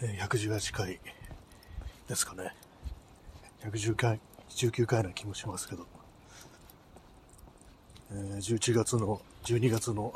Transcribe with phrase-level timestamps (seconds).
[0.00, 1.00] 118回
[2.06, 2.54] ですかね。
[3.64, 5.86] 110回、19回な気もしますけど。
[8.12, 10.12] えー11月の、12月の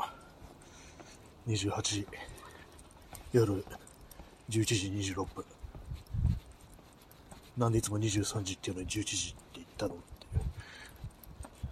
[1.47, 2.07] 28時、
[3.33, 3.65] 夜
[4.51, 4.65] 11
[5.01, 5.45] 時26分。
[7.57, 10.43] なんでいつも23時っていうのに11時って言ったのっていう。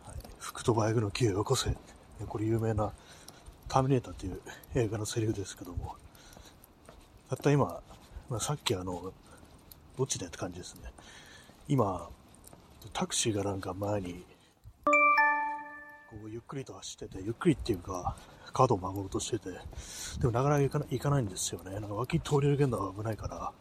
[0.07, 1.75] はい、福とバイクの木をよこせ。
[2.27, 2.91] これ有名な
[3.67, 4.41] ターミネーターっていう
[4.73, 5.95] 映画のセリフですけども、
[7.29, 7.81] たった今、
[8.29, 9.11] まあ、さっきあの、
[9.97, 10.91] どっちでって感じですね。
[11.67, 12.09] 今、
[12.93, 14.23] タクシーがなんか前に、
[16.11, 18.15] こうゆっくりと走ってて、ゆっくりっていうか、
[18.53, 19.49] 角を曲がろうとしてて、
[20.19, 21.71] でもなかなか行かない行かないんですよね。
[21.73, 23.51] なんか脇通り抜けるのは危ないから、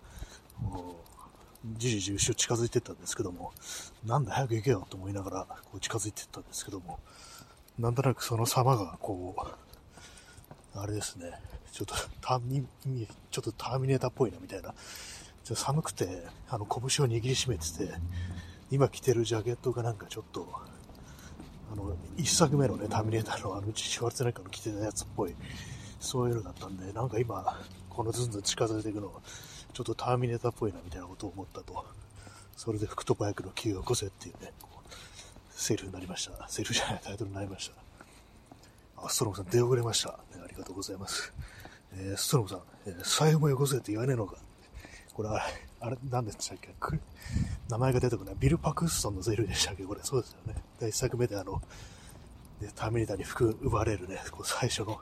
[1.78, 3.52] じりじり後ろ近づいてったんですけども、
[4.04, 6.98] なんだ早く行けよと思いながら、こう近づいてったんですけども、
[7.78, 9.67] なんとなくその様が、こう、
[10.80, 11.32] あれですね、
[11.72, 12.66] ちょっとターミ、
[13.30, 17.92] ちょっとターミネーターっぽいなみたいな、ちょっと寒くて、あの、拳を握りしめてて、
[18.70, 20.48] 今着てるジャケットがなんかちょっと、
[21.72, 25.34] あの、一作目のね、ターミネーターのあの、シュワルツェネッガーの着てたやつっぽい、
[26.00, 27.58] そういうのだったんで、なんか今、
[27.90, 29.10] このずんずん近づいていくの、
[29.72, 31.84] ちょっとターミネーターっぽいなみたいなことを思ったと。
[32.56, 34.52] それで福とバイクの気を起こせっていうね、
[35.50, 36.48] セリフになりました。
[36.48, 37.87] セリフじゃないタイトルになりました。
[39.04, 40.10] あ、ストロムさん出遅れました。
[40.10, 41.32] ね、ありがとうございます。
[41.94, 44.36] えーストロムさん、え財布もよこせって言わねえのか。
[45.14, 45.42] これあれ、
[45.80, 46.74] あれ、何でしたっけ？
[47.68, 48.34] 名前が出てこない。
[48.38, 49.84] ビル・パクストンのセリフでしたっけ？
[49.84, 50.54] これ、そうですよね。
[50.80, 51.60] 第一作目であの、
[52.60, 55.00] ね、ターミネーターに服奪われるね、こう最初の、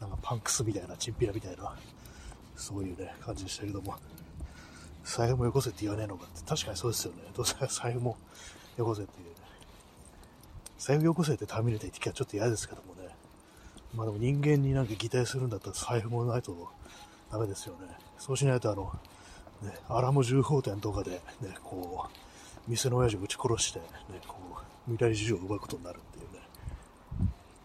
[0.00, 1.76] なんかパンクスみたいな、チンピラみたいな、
[2.56, 3.94] そういうね、感じでしたけども、
[5.04, 7.22] 財布もよこせって言わねえのかって、確かにそうですよね。
[7.34, 8.16] どうせ財布も
[8.76, 9.26] よこせっていう、
[10.78, 12.93] 財布よこせってターミネーター言ってきはちょっと嫌ですけども。
[13.96, 16.68] まあでも人間になんか擬態するんだったら財布もないと
[17.30, 17.88] ダメですよね。
[18.18, 18.92] そうしないとあの、
[19.62, 21.20] ね、アラモ重宝店とかで、ね、
[21.62, 23.86] こう、店の親父を撃ち殺して、ね、
[24.26, 24.36] こ
[24.88, 26.40] う、未来事情を奪うことになるっていうね。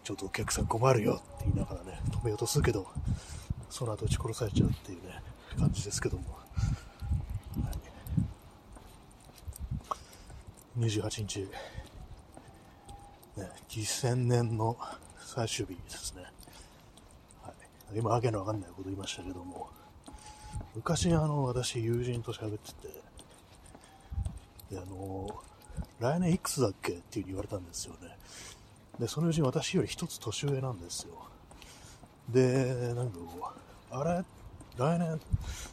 [0.04, 2.86] ちょっとお客さん困るよって言いながらね、止めようとするけど、
[3.68, 5.22] その後撃ち殺されちゃうっていうね、
[5.58, 6.24] 感じですけども。
[6.32, 7.70] は
[10.78, 11.40] い、28日、
[13.36, 14.76] ね、2000年の
[15.32, 16.24] 最終日ですね。
[17.40, 17.52] は
[17.94, 19.68] い、今、わけのわかんないこと言いましたけども、
[20.74, 22.88] 昔、あの、私、友人と喋ってて、
[24.72, 25.28] で、あの、
[26.00, 28.16] 来年いくつだっけっていうに言われたんですよね。
[28.98, 31.12] で、その友人、私より一つ年上なんですよ。
[32.28, 33.52] で、なんかこ
[33.92, 34.24] う、あれ？
[34.76, 35.20] 来年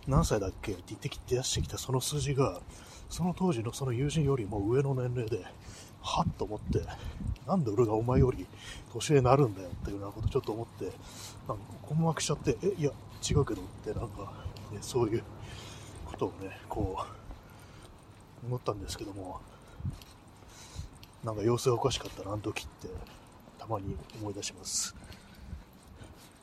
[0.08, 0.74] 何歳だっけ？
[0.74, 2.62] って言ってきて出してきたその数字が、
[3.10, 5.46] その当時のその友人よりも上の年齢で、
[6.08, 6.82] はっと思って、
[7.46, 8.48] なんで俺がお前より
[8.94, 10.86] 年上になるんだよっていうようなことちょっと思って、
[11.48, 12.92] なんか困惑しちゃって、え、いや、
[13.30, 14.34] 違うけどって、なんか、
[14.72, 15.24] ね、そういう
[16.06, 16.98] ことをね、こ
[18.44, 19.42] う、思ったんですけども、
[21.24, 22.88] なんか様子がおかしかったな、あの時って、
[23.60, 24.96] たまに思い出します。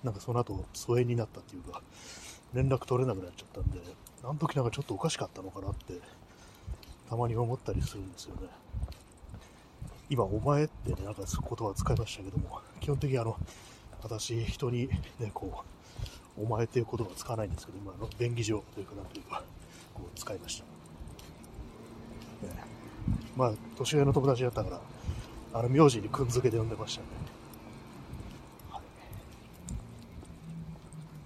[0.02, 1.80] なんかその後、疎遠になったっていうか、
[2.52, 3.80] 連絡取れなくなっちゃったんで、
[4.22, 5.94] あの時なんかちょっとおかしかったのかなって、
[7.08, 8.48] たまに思ったりするんですよね。
[10.10, 13.36] 今、お前ってね、なんか言葉使いましたけども、基本的にあの、
[14.02, 14.88] 私、人に
[15.18, 15.64] ね、こ
[16.36, 19.42] う、お前っていう言葉は使わないんですけど、今、あの便宜上というか、なんというか、
[19.94, 20.64] こう、使いました。
[22.46, 22.62] ね、
[23.36, 24.80] まあ、年上の友達だったから、
[25.54, 27.06] あの、名字にくんづけで呼んでましたね。
[28.70, 28.82] はい。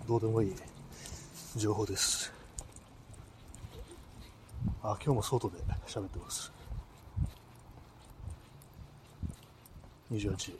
[0.07, 0.55] どうでもいい
[1.57, 2.33] 情報です。
[4.83, 5.57] あ、今日も外で
[5.87, 6.58] 喋ってます。
[10.13, 10.53] 28。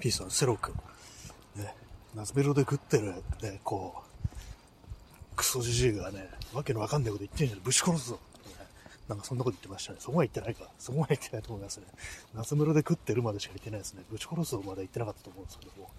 [0.00, 0.74] P さん、セロ君。
[1.56, 1.74] ね、
[2.14, 8.18] 夏メロで食ってる、ね、こう、クソじじいがね、わけのわかんないこと言ってんじゃん、ぶち殺すぞ。
[9.08, 9.98] なんかそんなこと言ってましたね。
[10.00, 10.68] そこは言ってないか。
[10.78, 11.86] そこは言ってないと思いますね。
[12.34, 14.02] 夏メロで食ってるまでしか言ってないですね。
[14.10, 15.90] ぶち殺すぞまで言ってなかったと思うんですけども。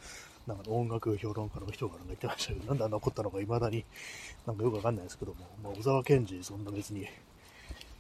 [0.48, 3.86] なんか音楽評論家の人がなんか言ってましたけど、なんであんな怒ったのか未だに
[4.46, 7.08] なんかよくわかんないですけども、まあ、小沢健二そんな別に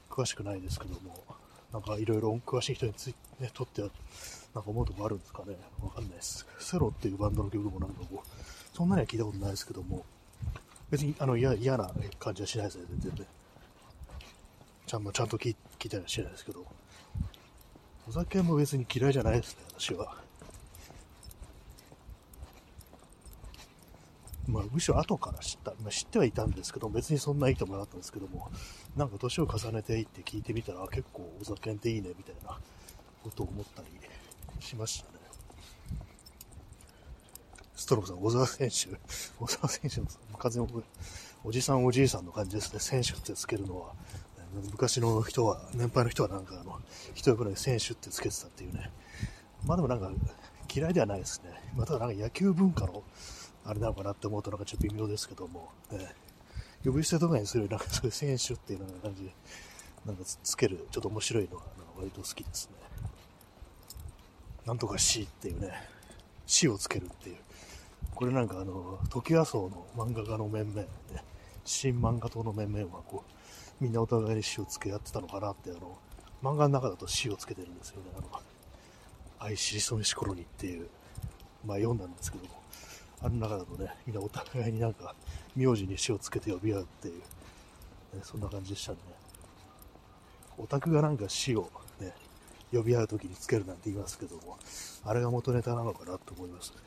[0.09, 1.23] 詳しくないですけども、
[1.71, 3.89] なんかいろいろ詳しい人につい、ね、とっては、
[4.55, 5.55] なんか思うとこあるんですかね。
[5.81, 6.45] わかんないです。
[6.59, 10.03] セロっていうバンドの曲もなんかこう、そんなには聞いたことないですけども、
[10.89, 13.25] 別にあの嫌な感じはしないですね、全然ね。
[14.87, 16.65] ちゃんとちゃんと聞い聞いたりはしないですけど、
[18.07, 20.17] お酒も別に嫌いじゃないですね、私は。
[24.49, 28.49] まあ、むしろ後から知った、まあ、知ってはいたんですけど、別にそんないいともなかったんですけども、
[28.95, 32.57] なんか年を重ねていって聞いてみたら、結構お酒っていいね、みたいな
[33.23, 33.87] ことを思ったり
[34.59, 35.19] しましたね。
[37.75, 38.75] ストロムさん、小沢選手、
[39.39, 40.07] 小沢選手の
[40.37, 40.67] 完全
[41.43, 43.93] おじさんおじいさんの感じですね、選手ってつけるのは。
[44.71, 46.79] 昔の人は、年配の人はなんかあの、
[47.13, 48.91] 一呼びで選手ってつけてたっていうね。
[49.65, 50.11] まあでもなんか
[50.73, 51.51] 嫌いではないですね。
[51.75, 53.03] まあただなんか野球文化の
[53.65, 56.13] あれなのかなって思うとなんかちょっと微妙ですけども、ね、
[56.83, 59.33] 呼び捨てとかにするなんかそういう選手っていうような感じで、
[60.05, 61.63] なんかつける、ちょっと面白いのは
[61.97, 62.73] 割と好きですね。
[64.65, 65.73] なんとか C っていうね、
[66.45, 67.37] 死をつけるっていう。
[68.15, 70.87] これなんかあの、トキワ荘の漫画家の面々、ね、
[71.65, 75.97] 新漫画党の面々はこう、みんなお互いに死をつけ合ってたのかなって、あの、
[76.41, 78.11] 漫画の中だと死をつけてるんですよね。
[78.17, 78.27] あの、
[79.39, 80.89] 愛しりそめしころにっていう、
[81.65, 82.61] まあ読んだんですけども、
[83.21, 85.13] あの中だとね、みんなお互いになんか、
[85.55, 88.97] 名字に死をつけて呼び合うっていう、ね、そんな感じでしたね。
[90.57, 91.69] オタクがなんか死を
[91.99, 92.13] ね、
[92.71, 94.57] 呼び合う時につけるなんて言いますけども、
[95.03, 96.77] あれが元ネタなのかなと思いますね。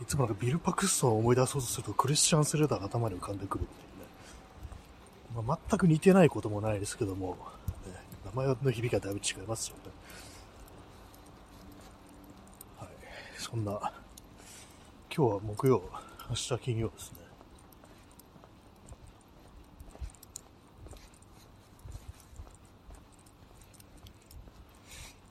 [0.00, 3.95] いつもなんかビル・パクストンを思い出そうとするとクリスチャン・スレーダーが頭に浮かんでくるって。
[5.42, 7.36] まあ、全く似てないこともないですけども、
[7.86, 7.92] ね、
[8.24, 9.82] 名前の響きがだいぶ違いますよね。
[12.78, 12.88] はい。
[13.38, 13.92] そんな
[15.14, 15.82] 今日は木曜、
[16.30, 17.18] 明日金曜ですね。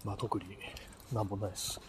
[0.04, 0.46] まあ特に
[1.12, 1.82] なんもないです。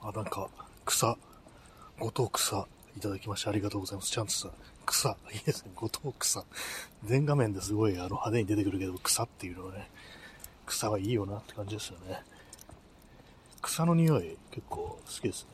[0.00, 0.48] あ、なんか
[0.84, 1.16] 草、
[1.98, 2.66] 後藤草。
[2.98, 4.10] いただきましてありがとうございます。
[4.10, 4.52] チャンツさん。
[4.84, 5.16] 草。
[5.32, 5.70] いいですね。
[5.76, 6.44] 後藤草。
[7.04, 9.88] 全画面ですごいあの派手に出てくるけど、草っていうのはね、
[10.66, 12.22] 草はいいよなって感じですよね。
[13.62, 15.50] 草の匂い結構好きですね。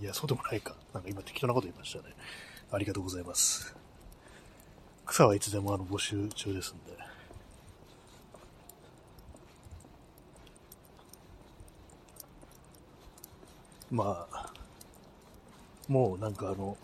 [0.00, 0.74] いや、そうでもないか。
[0.94, 2.14] なんか今適当なこと言いましたね。
[2.72, 3.74] ありがとうございます。
[5.04, 6.96] 草はいつでもあの募集中ですんで。
[13.90, 14.49] まあ、
[15.90, 16.78] もうなんかあの、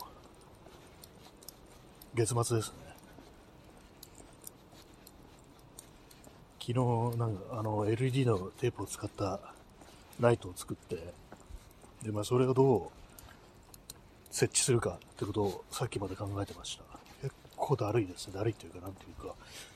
[2.13, 2.75] 月末ですね。
[6.59, 9.39] 昨日、なんかあの LED のテープを使った
[10.19, 11.13] ライトを作って、
[12.03, 12.89] で、まあそれをどう
[14.29, 16.83] 設置するかってことをさっきまで考えてました。
[17.21, 18.33] 結構だるいですね。
[18.33, 19.35] だるいというか、なんていうか、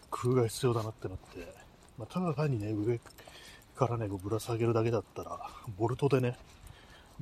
[0.09, 1.47] 工夫が必要だなってなって、
[1.97, 2.99] まあ、ただ単にね、上
[3.77, 5.39] からね、こうぶら下げるだけだったら、
[5.77, 6.37] ボルトでね、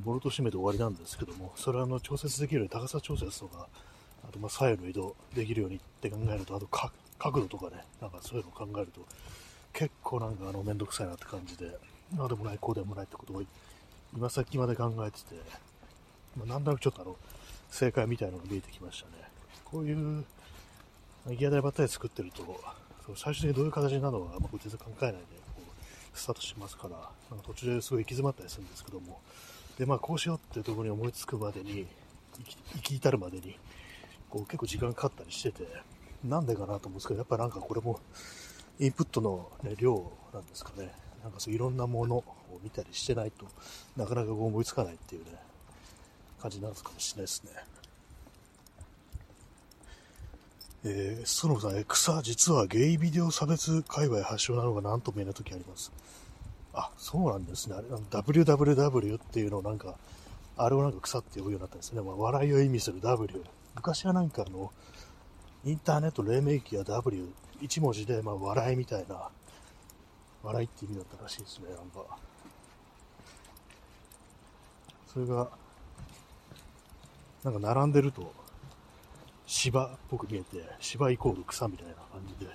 [0.04, 3.68] ボルト締めて終わりなんですけども、それはあの調節できるように高さ調節とか、
[4.28, 9.06] あとまあ左右の移動できるようにって考えると、あと角度とかね、なんかそういうのを考えると、
[9.74, 11.78] 結構なんかあのめんどくさいなって感じで、
[12.18, 13.44] ああでもない、こうでもないってことを
[14.16, 15.36] 今さっきまで考えてて、
[16.36, 17.16] まあ、なんとなくちょっとあの
[17.70, 19.24] 正解みたいなのが見えてきましたね。
[19.66, 20.26] こういう
[21.38, 22.60] ギア台ばったり作ってると、
[23.16, 25.18] 最終的にどういう形になるのか、まあ、全然考えないで
[25.56, 26.96] こうスタートしますから、
[27.30, 29.20] なんか途中ですごい行き詰まったりするんですけども、
[29.80, 31.88] で、まあ、こうしようっていうところに思いつくまでに、
[32.76, 33.58] 行き至るまでに、
[34.30, 35.66] こう結構時間かかったりしてて、
[36.24, 38.00] なんでかなと思うんですけど、やっぱなんかこれも、
[38.78, 40.92] インプットの、ね、量なんですかね。
[41.24, 42.24] なんかそういろんなものを
[42.62, 43.46] 見たりしてないと
[43.98, 45.32] なかなか思いつかないっていうね、
[46.42, 47.52] 感じなんですかもしれないですね。
[50.86, 55.92] えー、ストロムさん、草、実はゲイビデオ差別界隈発祥なのが何とも言えない時あります。
[56.74, 57.76] あ、そうなんですね。
[57.76, 59.96] あれ、WWW っていうのをなんか、
[60.58, 62.02] あれをなんか草って呼ぶようになったんですね。
[62.02, 63.44] まあ、笑いを意味する W。
[63.76, 64.72] 昔はなんかあの、
[65.66, 67.30] インターネット黎明期は W、
[67.62, 69.30] 1文字で、まあ、笑いみたいな、
[70.44, 72.18] 笑いって意味だったらしいですね、なんか。
[75.12, 75.50] それが、
[77.44, 78.32] なんか並んでると、
[79.48, 82.52] 芝っぽく見えて、芝イコール草みたいな感じで、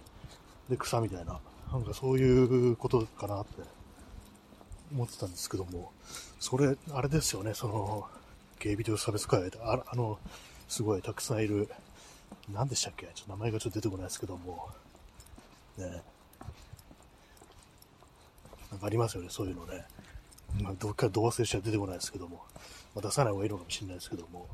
[0.68, 1.40] で、草みたいな、
[1.72, 3.62] なんかそういうことかなって
[4.94, 5.92] 思ってたんですけども、
[6.38, 8.06] それ、あれですよね、その、
[8.60, 10.18] ゲイビデオ差別会で、ああの、
[10.68, 11.68] すごいたくさんいる、
[12.52, 14.68] 何でしたっけちょっと名前がちょっと出てこないですけども、
[15.76, 16.02] ね。
[18.70, 19.84] なんかありますよね、そういうのね。
[20.62, 22.44] まあ、どっかど忘れしちゃ出てこないですけども、
[22.94, 24.46] まあ、出さない方がいいのかもしれないですけども、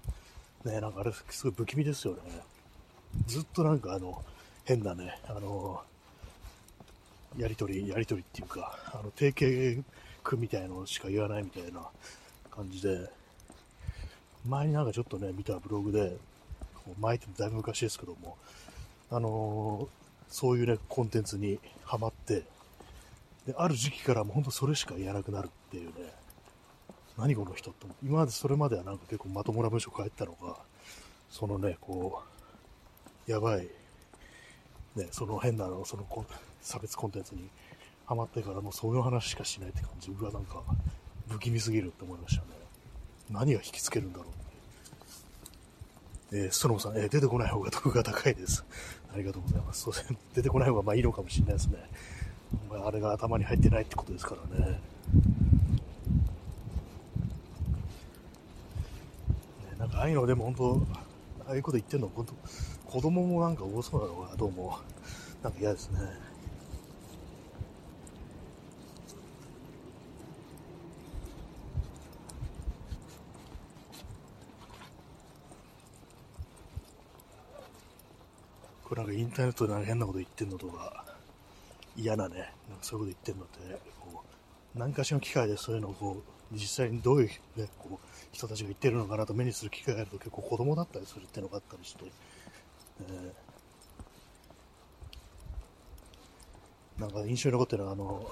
[0.64, 2.20] ね、なんかあれ、すごい不気味ですよね。
[3.26, 4.24] ずっとなんかあの、
[4.64, 5.82] 変なね、あの、
[7.36, 9.82] やりとり、やりとりっていうか、あの、定型
[10.22, 11.88] 句みたいのしか言わないみたいな
[12.50, 13.10] 感じで、
[14.46, 16.16] 前になんかちょっとね、見たブログで、
[16.98, 18.36] 前ってだいぶ昔ですけども、
[19.10, 22.44] あのー、そういうね、コンテンツにハマって、
[23.46, 26.12] で、ある時期からもう本当それしか言えなくなるっていうね、
[27.18, 30.56] 何この人と、今までそれまではなんか結構まともな文章書いてたのが、
[31.28, 32.22] そのね、こ
[33.26, 33.68] う、やばい、
[34.96, 36.06] ね、その変なの、その
[36.62, 37.48] 差別コンテンツに
[38.10, 40.64] ハマってからもうそういう話しかしないって感じ、うわ、なんか
[41.28, 42.48] 不気味すぎるって思いましたね。
[43.30, 44.26] 何が引きつけるんだろう
[46.32, 48.64] えー、ストロムさん、えー、出てこない方が得が高いです。
[49.14, 49.82] ありがとうございます。
[49.82, 51.88] そうですね、出てこない方がまあいいのかもしれないですね。
[52.84, 54.70] あれが頭に入ってないってことですからね。
[54.72, 54.80] ね
[59.78, 60.82] なんかああいうのでも本当、
[61.46, 62.34] ああいうこと言ってんの、本当、
[62.90, 64.80] 子供もなんか多そうなのがどうも、
[65.44, 66.29] なんか嫌ですね。
[78.90, 81.04] これなんかインターネットでなんか変なこと言ってんのとか、
[81.96, 84.24] 嫌なね、なんかそういうこと言ってんのって、こ
[84.74, 87.28] う、何かしらの機会でそういうのをこう、実際にどういう、
[87.60, 92.04] ね、こう人たちが言ってるのかなと目にする機会があると結構子供だったりするっていうのがあったりして、
[93.02, 98.28] えー、なんか印象に残ってるのは、あの、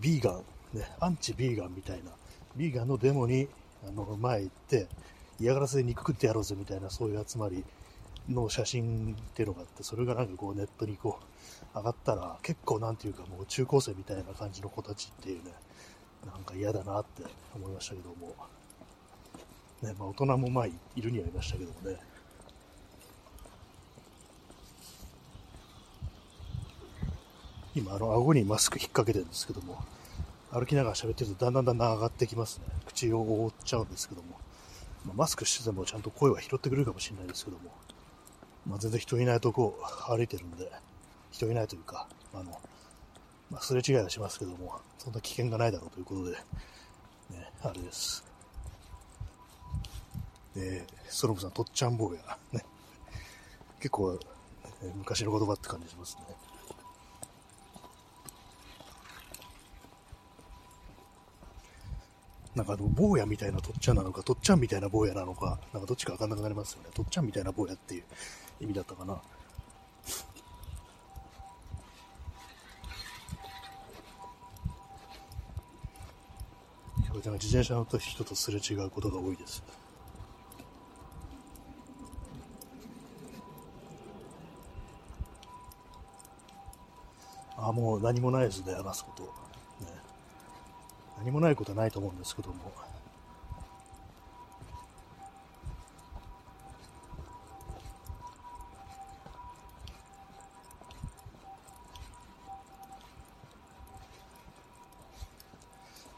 [0.00, 2.12] ビーガン、ね、アンチビーガンみたいな、
[2.56, 3.48] ビーガンのデモに、
[3.86, 4.88] あの、前行って、
[5.38, 7.62] 嫌がらせで肉食ってやろうぜみたいな、そういう集まり
[8.28, 11.18] の写真っていうのがあって、それがなんかこうネットにこ
[11.74, 15.52] う上がったら、結構なんていうかもう中高生みたいな感じの子たちっていうね、
[16.26, 18.34] なんか嫌だなって思いましたけども、
[19.82, 21.96] ね、まあ大人もまあいるにはいましたけどもね、
[27.74, 29.78] 今、あの、顎にマスク引っ掛けてるんですけども、
[30.50, 32.64] 歩きながら喋ってるとだんだんだんだん上がってきますね。
[32.86, 34.38] 口を覆っちゃうんですけども、
[35.04, 37.70] まあ、マスクしててもちゃんと声は拾ってくれるかもしれないですけども、
[38.68, 40.70] まあ、全然人いないとこを歩いてるんで、
[41.30, 42.52] 人いないというか、あの、
[43.50, 48.24] まあ、すれ違いはしますけども、そんな危険がないだろうということで、ね、あれです。
[50.54, 52.20] で、ソ、ロムさん、とっちゃん坊や、
[52.52, 52.62] ね、
[53.78, 54.18] 結構、
[54.96, 56.22] 昔の言葉って感じしますね。
[62.58, 66.88] なんかあの、坊やみたいなとっちゃんなのか、とっちゃんみたいな坊やなのか、なんかどっちかわかんなくなりますよね。
[66.92, 68.02] とっちゃんみたいな坊やっていう
[68.60, 69.22] 意味だったかな。
[77.14, 79.62] 自転車乗った人とすれ違うことが多いです。
[87.56, 89.47] あ、もう何もないですね、話すこと。
[91.18, 92.72] 何もないことはないと思うんですけども。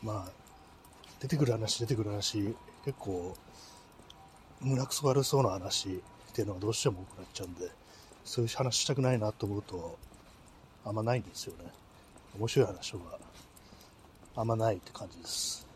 [0.02, 0.30] まあ、
[1.20, 2.54] 出てくる話、出てくる話、
[2.84, 3.36] 結構、
[4.60, 5.88] 胸くそ悪そうな話
[6.30, 7.70] っていうのがどうしても多くなっちゃうんで、
[8.24, 9.98] そういう話したくないなと思うと、
[10.84, 11.70] あんまないんですよね。
[12.38, 12.98] 面白い話が
[14.36, 15.66] あんまないって感じです。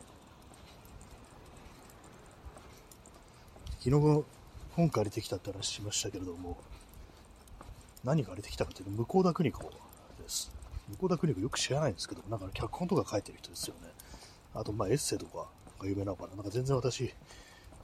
[3.80, 4.24] 昨日
[4.76, 6.56] 本借りてきたって話しましたけれども、
[8.02, 10.50] 何借りてきたかというと、向田邦子です。
[11.00, 13.88] 向田邦子よく知らないんですけど、なんか脚本とか書いてる人ですよね。
[14.54, 15.48] あと、まあ、エッセイとか
[15.80, 16.36] が有名なのかな。
[16.36, 17.12] なんか全然私、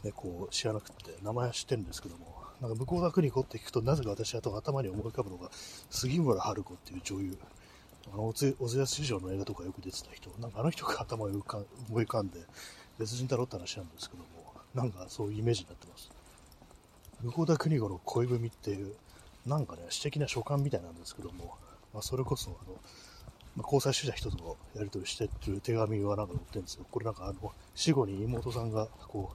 [0.04, 5.50] ね、こう、知らなくて、名前は知ってるんですけども、なんか向田邦子って聞くと、なぜか私は頭に思い浮かぶのが、
[5.90, 7.38] 杉村春子っていう女優。
[8.12, 11.42] あの、小津安師匠の映画とかよく出てた人、なんかあの人が頭に
[11.88, 12.40] 思い浮かんで、
[12.98, 14.28] 別人だろって話なんですけども、
[14.74, 16.10] なんかそういうイメージになってます。
[17.22, 18.94] 向田邦子の恋文っていう、
[19.46, 21.56] なんかね、詩的な書簡みたいなんですけども、
[21.92, 22.80] まあ、それこそ、あの、
[23.56, 26.86] まあ、交際してた人とやり取りしてる手紙はなんか載ってるんですよ。
[26.90, 29.32] これなんかあの、死後に妹さんが、こ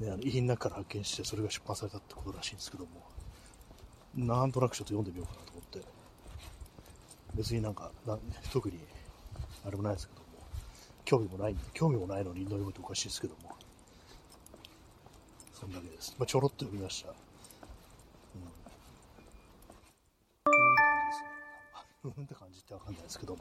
[0.00, 2.90] う、ね、あの遺品の中から発見して、それが出版されたってことらしいんですけども、
[4.14, 5.57] なんとなくちょっと読んでみようかなと、
[7.34, 8.18] 別になんか、な
[8.52, 8.78] 特に、
[9.66, 10.26] あれもないですけども、
[11.04, 13.54] 興味もないんで、興味もないのに読むとおかしいですけども、
[15.52, 16.14] そんだけです。
[16.18, 17.10] まあ、ちょろっと読みました。
[22.04, 23.40] うんって感じってわかんないですけども、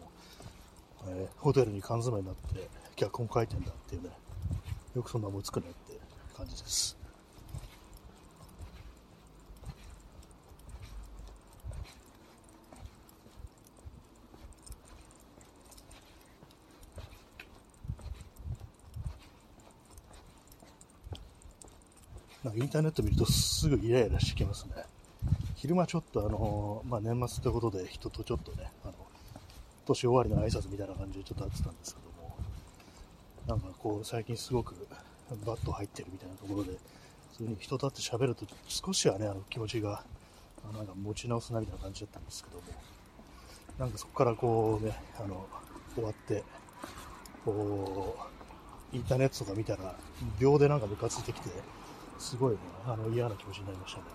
[1.08, 4.10] えー、ホテルに缶詰になって脚本書いてんだっていうね、
[4.96, 6.00] よくそんな思いつくねって
[6.36, 6.97] 感じです。
[22.44, 24.84] なんかインターネット見るとすぐイライラしてきますね。
[25.56, 28.94] 昼間ちょっとあの、まあ、年末ということで人とちょっとね、あの、
[29.86, 32.38] 年終わりの挨拶みたいな感じでちょっと会ってたんですけども、
[33.48, 34.76] なんかこう、最近すごく
[35.46, 36.72] バット入ってるみたいなところで、
[37.32, 40.04] 普通に人と会って喋ると少しはね、あの気持ちが、
[40.74, 42.64] なんか持ち直すなみたいな感じだったんですけども、
[43.80, 45.48] なんかそこからこうね、あの、
[45.96, 46.44] 終わって、
[47.44, 48.16] こ
[48.94, 49.96] う、インターネットとか見たら、
[50.40, 51.50] 秒でなんかムカついてきて、
[52.20, 54.06] すごいね、あの嫌な気持ちになりましたね。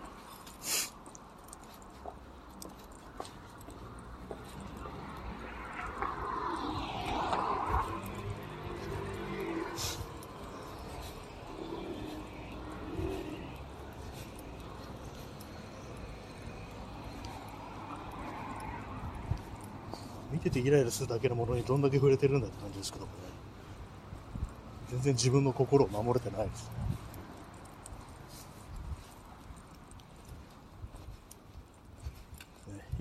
[20.30, 23.18] 見ててイライラするだけのものにどんだけ触れてるんだって感じですけどもね。
[24.90, 26.91] 全然自分の心を守れてないですね。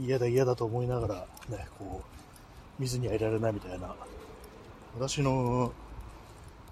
[0.03, 1.15] 嫌だ嫌だと思いながら、
[1.55, 2.01] ね、こ
[2.79, 3.95] う、見ずにはいられないみたいな、
[4.95, 5.71] 私の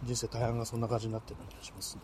[0.03, 2.01] 人生大半がそんな感じになってる気がしますね。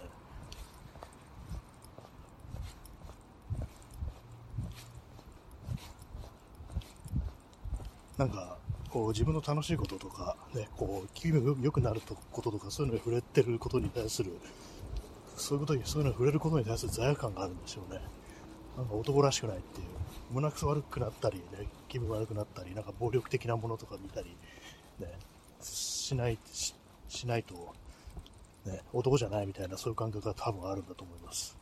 [8.17, 8.57] なんか、
[8.91, 12.01] こう自分の楽しいこととか、ね、こう気分良くなる
[12.31, 14.31] こととか、そういうのに触れてることに対する、
[15.35, 17.99] そういうことに、そういうのに触れることに対する罪悪感があるんでしょうね。
[18.77, 19.87] なんか男らしくないっていう。
[20.31, 24.35] 胸くそ悪くなったり、ね、気分悪くなったり、なんか暴力的なものとか見たり、
[24.99, 25.07] ね、
[25.61, 26.73] しないし、
[27.07, 27.73] しないと、
[28.65, 31.57] ね、男じゃないみたいな、そういう感覚が多分あるんだと思います。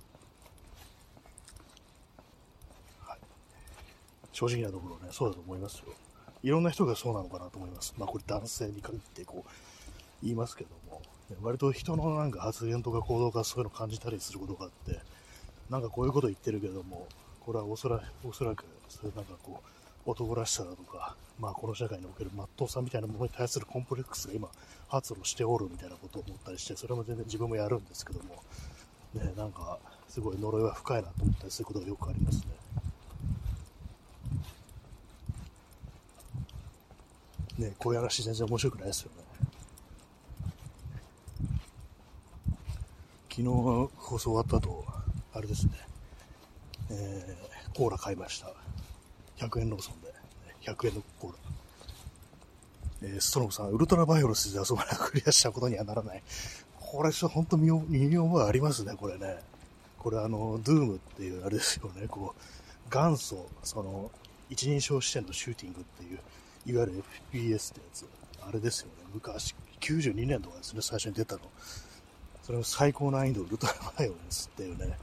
[4.31, 5.85] 正直なところね、そうだと思いますよ。
[6.41, 7.93] いろんな人がそうなのかなと思います。
[7.97, 9.49] まあこれ男性に限ってこう
[10.23, 11.01] 言いますけども、
[11.41, 14.99] 割と人のなんか発言とか行動がそういうのを感じたりすることがあって、
[15.69, 17.07] なんかこういうこと言ってるけども、
[17.45, 19.61] これはおそらおそらく、そういうなんかこ
[20.05, 24.49] う、男らしさだとか、まあこの社会における真っ当さみたいなものに対するコンプレックスが今
[24.89, 28.43] 発露しておるみたいなことを思ったりして、それも全然自分もやるんですけども、
[29.13, 32.51] ね、なんかすごい呪いは深いなと思ったりすることがよくありますね。
[37.57, 39.23] ね、こういう話全然面白くないですよね。
[43.29, 44.85] 昨日放送終わった後、
[45.33, 45.71] あれですね、
[46.91, 48.47] えー、コーラ買いました。
[49.37, 50.13] 100円ローソンで、
[50.61, 51.37] 100円のコーラ。
[53.03, 56.23] えー、ストロムさん、ウルトラバイオレスで遊ばなくクリアしたことにはならない。
[56.79, 59.39] これ、ちょっと本当に身に覚えありますね、これね。
[59.97, 64.11] これあの、ドゥームっていうあれですよね、こう、元祖、その、
[64.49, 66.19] 一人称視点のシューティングっていう、
[66.67, 68.05] いわゆる FPS ってやつ。
[68.47, 68.93] あれですよね。
[69.13, 71.41] 昔、92年とかですね、最初に出たの。
[72.43, 74.97] それの最高難易度、ウルトラバイオレンスっていうね。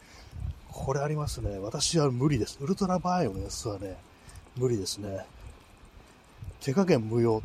[0.73, 1.59] これありますね。
[1.59, 2.59] 私は無理です。
[2.61, 3.97] ウルトラバイオレンスはね、
[4.57, 5.27] 無理ですね。
[6.61, 7.43] 手加減無用。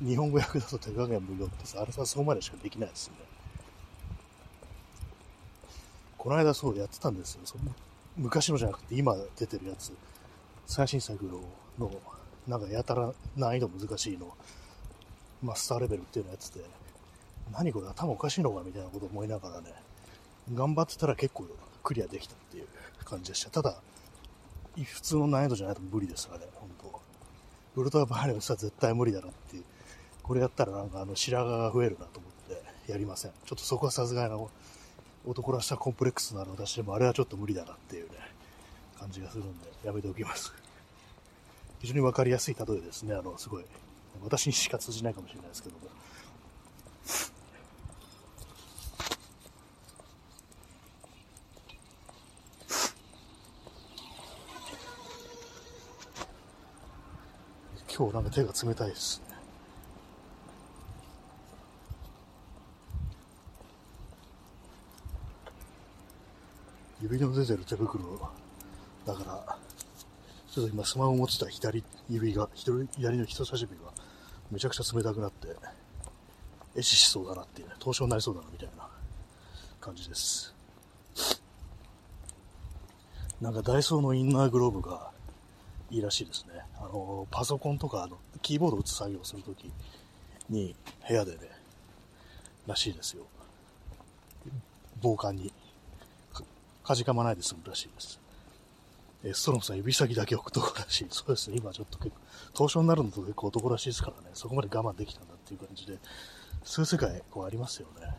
[0.00, 3.14] 日本語訳だと手加減無用ってさ、あれさ、そこまでしかできないですね。
[6.18, 7.42] この間そうやってたんですよ。
[7.44, 7.64] その
[8.16, 9.92] 昔のじゃなくて今出てるやつ。
[10.66, 11.22] 最新作
[11.78, 11.90] の
[12.48, 14.34] なんかやたら難易度難しいの、
[15.42, 16.62] マスターレベルっていうのやつで、
[17.52, 19.74] 何これ頭おかしいのかみたいなこと思いながらね、
[20.54, 21.46] 頑張ってたら結構
[21.84, 22.66] クリアできたっていう
[23.04, 23.50] 感じでした。
[23.50, 23.76] ただ、
[24.76, 29.64] 普通の難易度じゃないと無理ですからね、本当ウルトラバーレンスは絶対無理だなっていう。
[30.22, 32.32] これやったらなんかあの白髪が増えるなと思っ
[32.86, 33.30] てやりません。
[33.30, 34.46] ちょっとそこはさすがに
[35.26, 38.16] 男らしたコンプレックスのある私でもあれはちょっと無理だなっていうね、
[38.98, 40.52] 感じがするんでやめておきます。
[41.80, 43.14] 非常に分かりやすい例えですね。
[43.14, 43.64] あの、すごい、
[44.22, 45.82] 私にしか通じないかもしれないですけども。
[57.96, 59.36] 今日なんか手が冷たいですね。
[67.00, 68.02] 指の出てる手袋
[69.06, 69.58] だから、
[70.50, 73.92] ちょっと今スマホ持ってた左指が、左の人差し指が
[74.50, 75.48] めちゃくちゃ冷たくなって、
[76.74, 78.88] 壊死しそうだなっていうね、凍傷になりそうだなみたいな
[79.80, 80.52] 感じです。
[83.40, 85.13] なんかダイソーのインナーグローブが
[85.94, 86.60] いいらしいですね。
[86.76, 89.70] あの、パソコンとか、あの、キーボードを打つ作業をするとき
[90.50, 90.74] に
[91.08, 91.38] 部屋でね、
[92.66, 93.24] らしいですよ。
[95.00, 95.52] 防寒に。
[96.82, 98.20] かじかまないで済むらしいです。
[99.22, 101.06] えストロムさん指先だけ置くとこらしい。
[101.10, 102.16] そうですね、今ちょっと結構、
[102.52, 105.98] 凍傷になるのと結構男らしいですからね、そこまで我慢できたんだっていう感じで、
[106.62, 108.14] そういう世界、こうありますよね。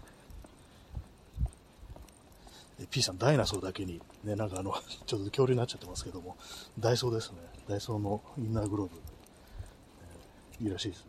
[2.90, 4.74] P さん、ダイナソーだけに、ね、なんかあの、
[5.06, 6.36] ちょっと恐竜になっちゃってますけども、
[6.78, 7.38] ダイソーですね。
[7.68, 11.06] ダイソーのインナーグローブ、いいらしいです。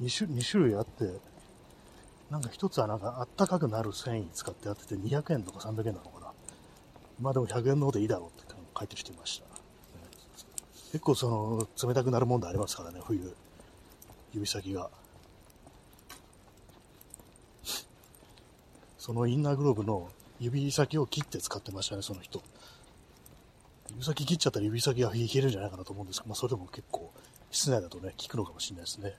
[0.00, 1.18] 2種 ,2 種類あって、
[2.30, 6.32] なんか一つはなんかあったかくなる繊維使ってやってて200円とか300円なのかな。
[7.20, 9.46] まあでも100円の方でいいだろうって書いてる人いました。
[10.92, 13.34] 結構その冷たくなるもんでありますからね、冬。
[14.32, 14.90] 指先が。
[19.06, 20.08] そのインナーグローブの
[20.40, 22.42] 指先を切って使ってましたね、その人。
[23.90, 27.12] 指先切っちゃったら指先が冷えるんじゃないかなと思うんですけど、まあそれでも結構
[27.52, 29.14] 室内だとね、効くのかもしれないですね。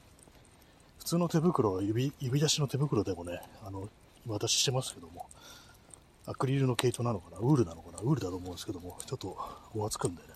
[1.00, 3.88] 普通の手袋、指、指出しの手袋でもね、あの、
[4.26, 5.28] 今私してますけども、
[6.26, 9.38] アクリルの毛糸なのかなウールなのかなウールだと思うんですけども、ちょっと
[9.74, 10.28] お熱くんでね。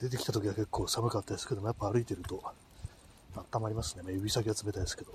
[0.00, 2.42] 出てきた時は結構寒かったですけども、やっぱ歩いてると
[3.52, 4.12] 温まりますね。
[4.12, 5.12] 指先は冷たいですけど。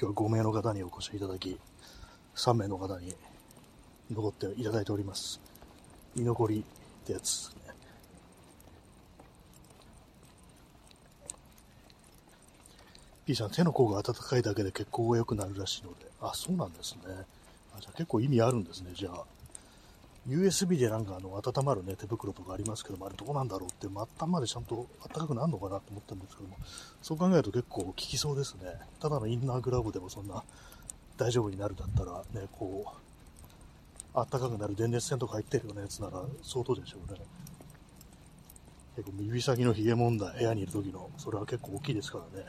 [0.00, 1.58] 今日は5名の方にお越しいただき、
[2.34, 3.14] 3名の方に
[4.10, 5.40] 残っていただいております。
[6.16, 7.62] 居残りってやつですね。
[13.26, 17.02] P さん、手の甲が温かいだけで血行が良くなるらしいので、あ、そうなんですね。
[17.76, 19.24] あじゃあ結構意味あるんですね、じゃあ。
[20.28, 26.56] USB でなんかあの温まるね、手袋とかありますけども、あれどうなんだろうって、末端までちゃんと暖かくなるのかなと思ったんですけども、
[27.02, 28.74] そう考えると結構効きそうですね。
[29.00, 30.42] ただのインナーグラブでもそんな
[31.18, 37.18] 大丈夫になるだったら、ね、こう、暖かくなる電熱線とか入ってるようなやつなら相当でしょうね。
[38.96, 42.46] 結構指先の冷え問題、部屋にいる時の、それは結構大きいですからね。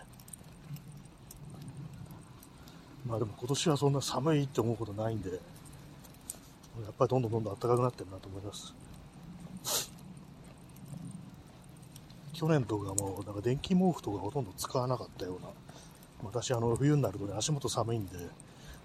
[3.05, 5.39] まあでも今年はそんな寒いって思うことないんで、
[6.83, 8.75] やっぱりどんどんどんどん暖かくなってるなと思います。
[12.33, 15.47] 去年とかもなんか電気毛布とかほとんど使わなかったような、
[16.23, 18.17] 私あの冬になるとね足元寒いんで、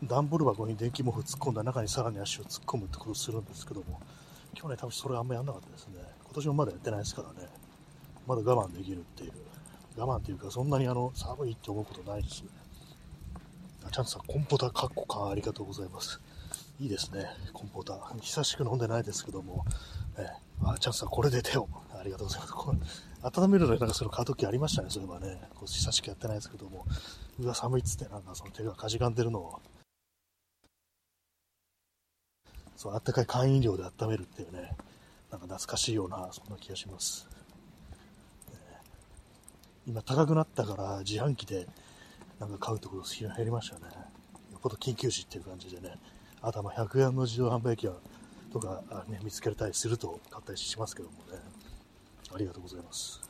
[0.05, 4.01] 段ボール箱に電気毛布突っ込んだ中にさらに足を突っ込むってことをするんですけども、
[4.55, 5.95] 去年多分それあんまやんなかったですね。
[6.25, 7.49] 今年もまだやってないですからね。
[8.27, 9.33] まだ我慢できるっていう。
[9.97, 12.49] 我慢っていうかそんなにあの寒いって思うことないですね。
[13.85, 16.21] あちゃんとさん、コンポタカッコ缶ありがとうございます。
[16.81, 18.19] いいですね、コンポーター。
[18.21, 19.67] 久しく飲んでないですけども、
[20.17, 20.27] え
[20.65, 21.69] あチャンスはこれで手を。
[21.93, 22.53] ありがとうございます。
[22.55, 22.79] これ
[23.23, 25.43] 温めるのになんかそれ買うときありましたね、そういえばね。
[25.55, 26.87] こう久しくやってないですけども、
[27.39, 29.61] うわ、寒いっつってなんかその手がかじかんでるのを、
[32.77, 34.75] そう、あったかい缶飲料で温めるっていうね、
[35.31, 37.29] なんか懐かしいような、そんな気がします。
[38.51, 38.57] ね
[39.87, 41.69] 今高くなったから自販機で
[42.39, 43.83] なんか買うってことが減りましたね。
[44.51, 45.99] よっぽど緊急時っていう感じでね。
[46.43, 47.89] あとはまあ100円の自動販売機
[48.53, 51.39] とか、ね、見つけたりすると買ったりしますけどもね。
[52.33, 53.21] ありがとうございます。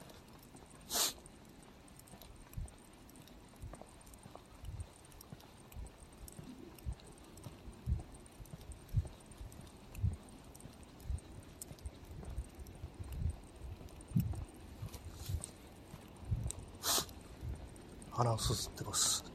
[18.13, 19.30] 鼻をすすってます。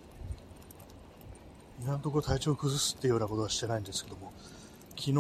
[1.86, 4.34] 今のところ体調を崩すっていうようなことはしてないんですけども、
[4.98, 5.14] 昨日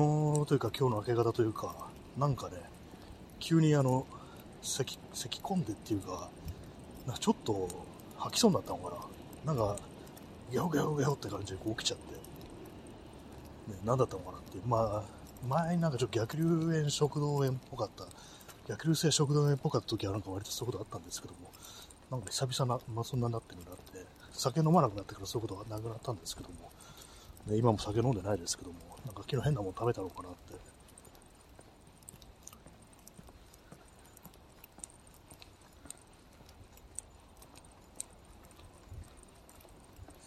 [0.47, 1.75] というか今日の明け方というか、
[2.17, 2.55] なんかね、
[3.39, 4.07] 急にあの、
[4.63, 6.27] 咳、咳込んでっていうか、
[7.05, 7.69] なんかちょっと
[8.17, 8.97] 吐きそうになったのか
[9.45, 9.53] な。
[9.53, 9.77] なんか、
[10.49, 12.15] ギャホギャホギャホって感じでこう起きちゃって、
[13.71, 14.57] ね、何だったのかなって。
[14.65, 18.05] まあ、前になんかちょっと逆流炎食道炎っぽかった、
[18.67, 21.51] 逆流性食道炎っぽかった時はなんか割とそういうことあったんですけども、
[22.09, 23.74] なんか久々な、まあ、そんなになってるんだって、
[24.37, 26.71] 酒飲まなくなってからそういうことがなくなったんですけども、
[27.47, 30.55] ね、今も酒飲んでないですけども、なんか昨日変なもの食べたのかなって。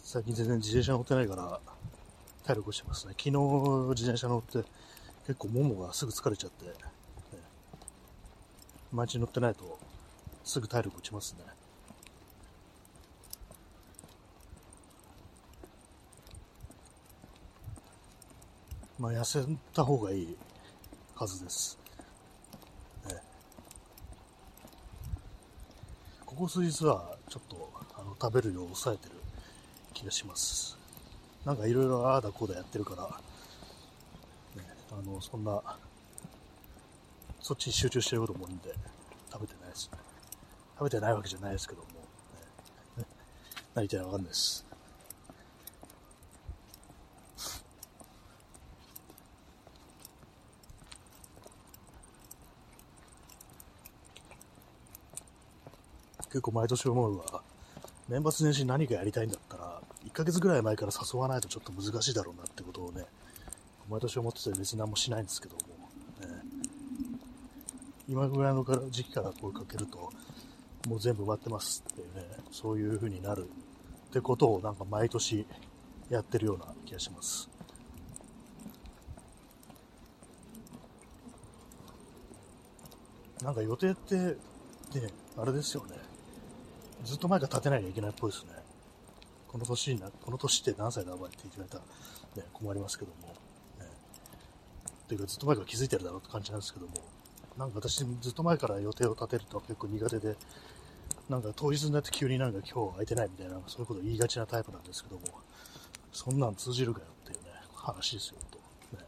[0.03, 1.59] 最近全然自転車乗ってないから、
[2.43, 3.13] 体力落ちてますね。
[3.15, 4.67] 昨日自転車乗って、
[5.27, 6.73] 結構ももがすぐ疲れちゃって、ね、
[8.91, 9.77] 毎日乗ってないと、
[10.43, 11.58] すぐ体力落ちますね。
[18.99, 20.37] まあ、痩せた方がいい
[21.15, 21.79] はずです。
[23.07, 23.15] ね、
[26.25, 29.15] ここ数日はちょっとあの食べる量を抑えてる
[29.93, 30.77] 気がします。
[31.45, 35.61] なんかいろいろああだこうだやってるから、ね、あのそんな
[37.39, 38.75] そっちに集中してることも多いんで
[39.31, 39.97] 食べてないですね。
[40.77, 41.87] 食べてないわけじゃないですけども、
[42.97, 43.05] ね、
[43.75, 44.68] 何言ってるかわかんないです。
[56.29, 57.43] 結構毎年思うのは、
[58.07, 63.05] 年末年始何かやりたいんだったら、1ヶ月ぐらい前から誘わないとちょっと難しいだろうなってことをね、
[63.89, 65.61] 毎年思ってて別に何もしないんですけども、
[66.27, 66.41] ね、
[68.07, 70.11] 今ぐらいの時期から声かけると、
[70.87, 73.49] もう全部埋まってますっていうね、そういう風になる
[74.09, 75.45] ってことをなんか毎年
[76.09, 77.49] やってるような気がします。
[83.43, 84.35] なんか予定って、ね、
[85.37, 86.08] あれですよね。
[87.03, 88.51] ずっと前から立てないといけないっぽいですね。
[89.47, 91.83] この年にな、この年って何歳だお前って言われたら、
[92.35, 93.27] ね、困りますけども。
[93.79, 93.89] ね。
[95.07, 96.93] ていうかずっと前から気づいてるだろうって感じなんですけども。
[97.57, 100.35] なんか私ずっと前から予定を立てると結構苦手で、
[101.29, 105.23] なんか当日になって急になんか今日空いてないみたいな、そういうことを言いがちなタイプなんですけども、
[106.11, 108.57] そんなん通じるかよっていうね、話ですよ、と。
[108.97, 109.05] ね。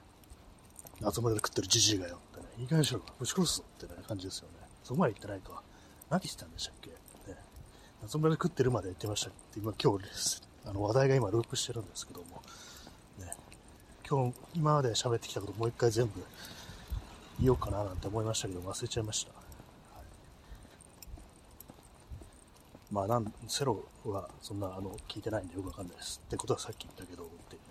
[1.00, 4.68] 夏まで食ってるじじいがよってね、いい加減しろ、ぶち殺すぞってね、感じですよね。
[4.84, 5.64] そこまで言ってないか。
[6.10, 6.92] 何言ってたんでしたっけ
[8.02, 8.08] ね。
[8.08, 10.42] 夏まで食ってるまで言ってましたって、今今日です。
[10.66, 12.42] あの話題が今ループしてるんですけども、
[13.20, 13.34] ね。
[14.08, 16.14] 今日、今まで喋ってきたこともう一回全部
[17.40, 19.32] 言おうかななんて思いましたけど、忘れちゃいました。
[19.34, 19.42] はい
[22.92, 26.22] まあなん、セロはそんなあの聞いてないんでよくわかんないです。
[26.26, 27.62] ってことはさっき言ったけど、ってね。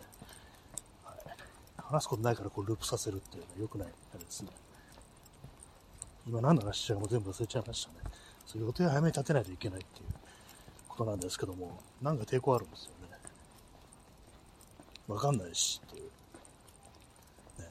[1.05, 1.17] はい、
[1.77, 4.51] 話すことないからこうループさせるっていうのは良くないあれですね。
[6.27, 7.97] 今何の話したかも全部忘れちゃいましたね。
[8.51, 10.07] そう予定早めに立てないといけないっていう
[10.89, 13.17] ことなんですけども、なんか抵抗あるんですよね。
[15.07, 16.05] わかんないしっていう。
[17.61, 17.71] ね。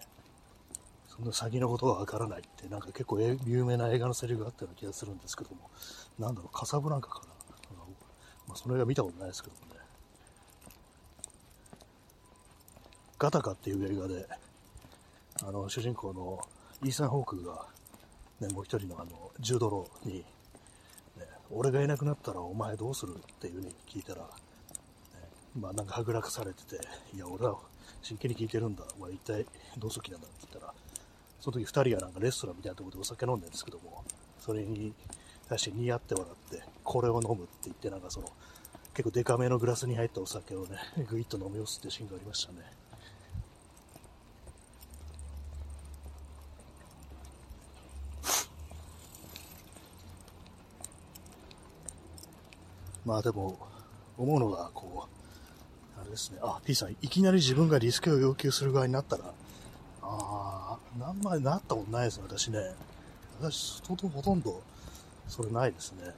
[1.08, 5.70] そんな先のことがわからないって、なんか結構有名な映画のセリフがあったような気がするんですけども、
[6.18, 7.28] なんだろう、カサブランカかな。
[8.48, 9.82] まあ、その映画見たことないですけどもね。
[13.18, 14.26] ガタカっていう映画で、
[15.44, 16.40] あの、主人公の
[16.84, 17.68] イーサン・ホークが、
[18.40, 20.26] ね、もう一人のあの、ジュードローに、
[21.52, 24.28] 俺がいなくなったらお前どうするっていう風に聞いたら、ね、
[25.60, 26.80] まあなんかはぐらかされてて、
[27.16, 27.58] いや、俺は
[28.02, 28.84] 真剣に聞いてるんだ。
[28.98, 29.46] お前一体
[29.78, 30.74] どうする気なんだって言ったら、
[31.40, 34.04] その時二人がなんかレストランみたいなところでお酒飲んでるんですけども、
[34.40, 34.94] それに
[35.48, 38.30] 対して似合って笑って、これを飲むって言って、なんかその、
[38.94, 40.78] 結構デカめのグラスに入ったお酒をね、
[41.10, 42.60] ぐいっと飲み干すってシーンがありましたね。
[53.06, 53.58] まあでも、
[54.18, 59.24] 思うのが、こう、あれですね、あ、P さん、いきなり自分がリスケを要求する側になったら、
[60.02, 62.60] ああ、何枚なったことないですね、私ね。
[63.40, 64.62] 私、ほとんど、
[65.28, 66.14] それないですね。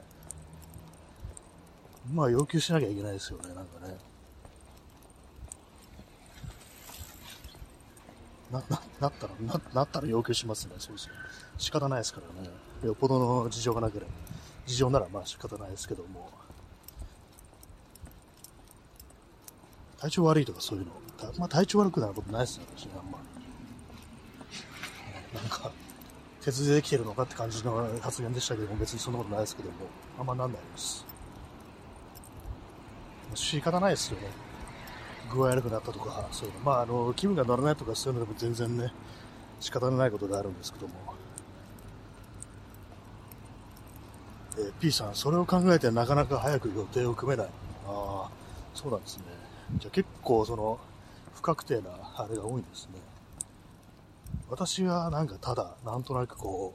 [2.12, 3.96] まあ要求しなきゃいけないですよね、なんかね。
[8.50, 11.12] な、な、なったら、な、なったら要求しますね、そうですね。
[11.58, 12.50] 仕方ないですからね。
[12.84, 14.10] よっぽどの事情がなければ。
[14.66, 16.30] 事情ならまあ仕方ないですけども。
[20.02, 20.92] 体調悪いとかそういうの。
[21.38, 23.18] まあ体調悪くなることないですね、私ね、あんま
[25.32, 25.38] り。
[25.40, 25.70] なんか、
[26.40, 29.76] 鉄でできてるのかって感じの発言でしたけども、別にそんなことないですけども、
[30.18, 31.06] あんまなんないです。
[33.36, 34.26] 仕方ないですよね。
[35.32, 36.60] 具合悪くなったとか、そういうの。
[36.64, 38.92] まあ、あの、気分が乗らないとかそういうのでも全然ね、
[39.60, 40.94] 仕方のないことであるんですけども。
[44.58, 47.46] えー、P さん、それを考えてなかなか早く予定を組めない。
[47.86, 48.30] ああ、
[48.74, 49.41] そうなんですね。
[49.78, 50.78] じゃあ結構その、
[51.34, 53.00] 不確定なあれが多いんですね。
[54.48, 56.74] 私はなんかただ、なんとなくこ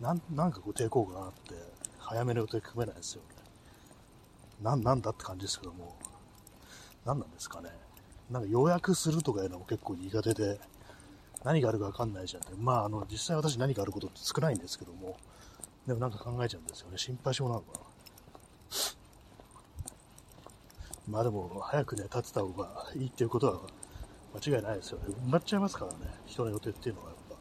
[0.00, 1.54] う、なんなんかこう抵抗があって、
[1.98, 3.28] 早めの予定組めないですよね。
[4.62, 5.96] なん、なんだって感じですけども、
[7.04, 7.70] 何なんですかね。
[8.30, 10.60] なんか予約するとかいうのも結構苦手で、
[11.44, 12.52] 何があるかわかんないじゃんって。
[12.56, 15.16] まあ、あの、実際私何かあることって少ないんですけども、
[15.86, 16.98] でもなんか考えちゃうんですよね。
[16.98, 17.89] 心配性なのかな。
[21.10, 23.60] まあでも、早くね、立てた方がいいっていうことは
[24.32, 25.06] 間違いないですよね。
[25.26, 27.36] 埋まっちゃいますからね、人の予定っていうのはやっぱ。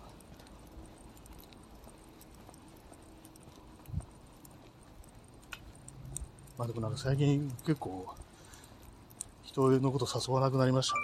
[6.58, 8.08] まあでもなんか最近結構、
[9.44, 11.02] 人のこと誘わなくなりましたね。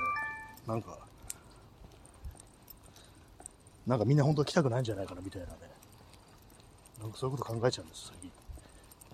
[0.68, 0.98] なんか、
[3.86, 5.54] なんかみんな本当は来たくないんじゃないかなみたいなね。
[7.00, 8.32] なんかそういうこと考えちゃうんです、最近。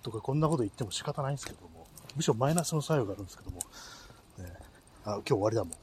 [0.02, 1.81] とかこんなこと言っても仕方ないんですけども、
[2.16, 3.58] むしろマイナスの作用があるんですけども、
[4.38, 4.54] ね、
[5.06, 5.74] あ、今日終わりだもん。